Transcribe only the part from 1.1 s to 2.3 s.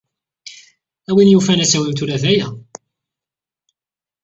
win yufan, ad tawimt ula d